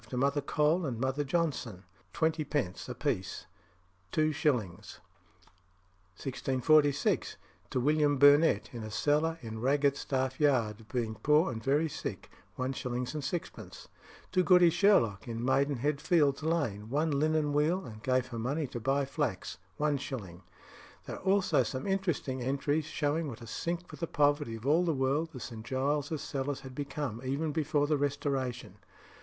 To 0.09 0.17
Mother 0.17 0.41
Cole 0.41 0.83
and 0.87 0.99
Mother 0.99 1.23
Johnson, 1.23 1.83
xiid. 2.15 2.39
a 2.89 2.95
piece 2.95 3.35
0 4.15 4.29
2 4.33 4.33
0 4.33 4.55
1646. 4.55 7.37
To 7.69 7.79
William 7.79 8.17
Burnett, 8.17 8.71
in 8.73 8.81
a 8.81 8.89
cellar 8.89 9.37
in 9.43 9.61
Raggedstaff 9.61 10.39
Yard, 10.39 10.87
being 10.91 11.13
poor 11.13 11.51
and 11.51 11.63
very 11.63 11.87
sick 11.87 12.31
0 12.57 12.71
1 12.73 13.05
6 13.21 13.87
To 14.31 14.41
Goody 14.43 14.71
Sherlock, 14.71 15.27
in 15.27 15.45
Maidenhead 15.45 16.01
fields 16.01 16.41
Lane, 16.41 16.89
one 16.89 17.11
linen 17.11 17.53
wheel, 17.53 17.85
and 17.85 18.01
gave 18.01 18.25
her 18.29 18.39
money 18.39 18.65
to 18.65 18.79
buy 18.79 19.05
flax 19.05 19.59
0 19.77 19.89
1 19.91 19.97
0 19.99 20.43
There 21.05 21.17
are 21.17 21.23
also 21.23 21.61
some 21.61 21.85
interesting 21.85 22.41
entries 22.41 22.85
showing 22.85 23.27
what 23.27 23.41
a 23.41 23.45
sink 23.45 23.87
for 23.87 23.97
the 23.97 24.07
poverty 24.07 24.55
of 24.55 24.65
all 24.65 24.83
the 24.83 24.95
world 24.95 25.29
the 25.31 25.39
St. 25.39 25.63
Giles's 25.63 26.23
cellars 26.23 26.61
had 26.61 26.73
become, 26.73 27.21
even 27.23 27.51
before 27.51 27.85
the 27.85 27.97
Restoration. 27.97 28.79